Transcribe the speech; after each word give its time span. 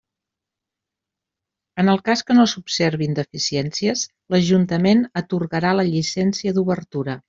En 1.83 1.91
el 1.93 2.01
cas 2.09 2.25
que 2.31 2.39
no 2.39 2.47
s'observen 2.55 3.15
deficiències, 3.21 4.09
l'ajuntament 4.35 5.09
atorgarà 5.27 5.79
la 5.83 5.91
llicència 5.95 6.59
d'obertura. 6.61 7.19